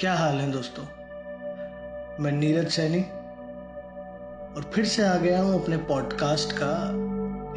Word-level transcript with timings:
क्या 0.00 0.14
हाल 0.14 0.34
है 0.34 0.50
दोस्तों? 0.50 0.84
मैं 2.20 2.32
नीरज 2.32 2.68
सैनी 2.68 3.00
और 4.56 4.70
फिर 4.74 4.84
से 4.84 5.06
आ 5.06 5.16
गया 5.16 5.42
हूँ 5.42 5.62
अपने 5.62 5.76
पॉडकास्ट 5.76 6.52
का 6.52 6.88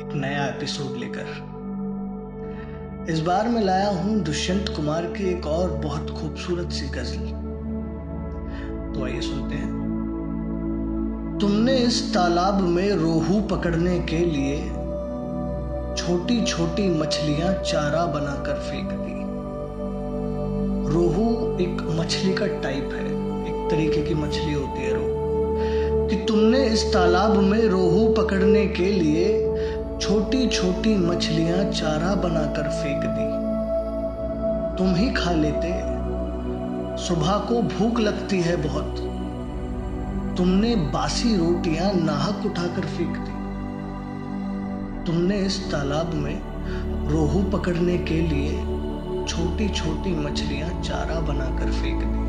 एक 0.06 0.14
नया 0.14 0.46
एपिसोड 0.46 0.98
लेकर। 0.98 1.22
इस 3.10 3.20
बार 3.20 3.48
मैं 3.48 3.62
लाया 3.62 3.88
हूँ 3.88 4.20
दुष्यंत 4.20 4.70
कुमार 4.76 5.06
की 5.06 5.30
एक 5.30 5.48
और 5.48 5.70
बहुत 5.70 6.10
खूबसूरत 6.10 6.72
सी 6.72 6.88
गज़ल। 6.88 7.28
तो 8.96 9.06
आइए 9.06 9.22
सुनते 9.22 9.56
हैं। 9.56 9.72
तुमने 11.42 11.78
इस 11.78 12.14
तालाब 12.14 12.62
में 12.62 12.92
रोहू 12.92 13.42
पकड़ने 13.42 14.00
के 14.00 14.18
लिए 14.18 14.70
छोटी 15.96 16.46
छोटी 16.46 16.90
मछलियाँ 16.90 17.54
चारा 17.54 18.06
बनाकर 18.06 18.54
फेंक 18.54 18.90
दी। 18.92 19.27
रोहू 20.88 21.58
एक 21.62 21.98
मछली 22.00 22.34
का 22.34 22.48
टाइप 22.48 22.90
है। 22.94 23.06
एक 23.48 23.68
तरीके 23.72 24.02
की 24.02 24.14
मछली 24.14 24.54
होती 24.54 24.82
है 24.82 24.94
रोहू। 24.94 25.18
कि 26.08 26.16
तुमने 26.16 26.66
इस 26.66 26.94
तालाब 26.94 27.38
में 27.38 27.66
रोहू 27.66 28.14
पकड़ने 28.14 28.68
के 28.68 28.86
लिए 28.86 29.48
छोटी 30.02 30.48
छोटी 30.48 30.98
मछलियाँ 30.98 31.72
चारा 31.72 32.16
बनाकर 32.16 32.64
फेंक 32.64 33.02
दी। 33.06 33.48
तुम 34.78 34.96
ही 34.96 35.14
खा 35.14 35.32
लेते। 35.32 35.98
सुबह 37.04 37.38
को 37.38 37.62
भूख 37.62 38.00
लगती 38.00 38.42
है 38.42 38.56
बहुत। 38.56 38.96
तुमने 40.38 40.76
बासी 40.76 41.38
रोटियाँ 41.38 41.94
नाहक 41.94 42.46
उठाकर 42.46 42.82
फेंक 42.82 43.18
दी। 43.18 43.38
तुमने 45.06 45.38
इस 45.38 45.72
तालाब 45.72 46.14
में 46.14 46.42
रोहू 47.10 47.44
पकड़ने 47.44 47.98
के 47.98 48.22
लिए 48.22 48.77
छोटी 49.38 49.70
छोटी 49.70 50.12
मछलियाँ 50.16 50.82
चारा 50.82 51.20
बनाकर 51.20 51.72
फेंक 51.72 52.00
दी। 52.04 52.22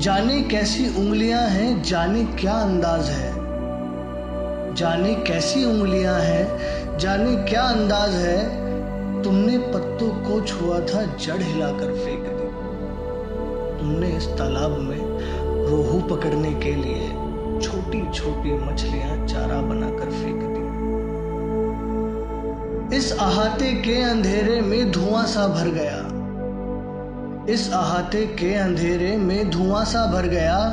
जाने 0.00 0.42
कैसी 0.42 0.88
उंगलियाँ 0.98 1.42
हैं, 1.42 1.82
जाने 1.82 2.24
क्या 2.24 2.52
अंदाज 2.52 3.08
है। 3.08 3.32
जाने 4.74 5.14
कैसी 5.14 5.64
उंगलियाँ 5.64 6.20
हैं, 6.20 6.98
जाने 6.98 7.36
क्या 7.50 7.62
अंदाज 7.62 8.14
है, 8.14 8.38
तुमने 9.22 9.58
पत्तों 9.58 10.08
को 10.08 10.40
छुआ 10.40 10.80
था, 10.80 11.16
जड़ 11.16 11.42
हिलाकर 11.42 11.94
फेंक 11.94 12.22
दी। 12.22 12.48
तुमने 13.78 14.16
इस 14.16 14.26
तालाब 14.28 14.78
में 14.78 15.00
रोहू 15.70 16.00
पकड़ने 16.00 16.52
के 16.52 16.74
लिए 16.74 17.08
छोटी 17.60 18.12
छोटी 18.12 18.52
मछलियाँ 18.52 19.26
चारा 19.26 19.60
बनाकर 19.60 20.10
इस 22.98 23.12
अहाते 23.12 23.74
के 23.74 24.02
अंधेरे 24.02 24.60
में 24.60 24.90
धुआँ 24.90 25.26
सा 25.26 25.46
भर 25.48 25.68
गया। 25.68 25.98
इस 27.52 27.72
अहाते 27.72 28.26
के 28.26 28.54
अंधेरे 28.54 29.16
में 29.16 29.50
धुआँ 29.50 29.84
सा 29.84 30.06
भर 30.06 30.26
गया। 30.26 30.70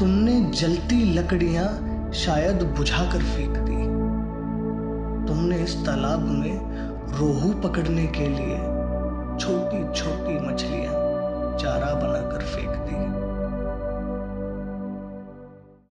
तुमने 0.00 0.40
जलती 0.50 1.14
लकड़ियाँ 1.14 1.66
शायद 2.14 2.62
बुझा 2.62 3.04
कर 3.12 3.18
फेंक 3.18 3.56
दी। 3.56 3.82
तुमने 5.28 5.56
इस 5.56 5.86
तालाब 5.86 6.20
में 6.20 6.60
रोहू 7.18 7.52
पकड़ने 7.52 8.06
के 8.06 8.28
लिए 8.28 8.73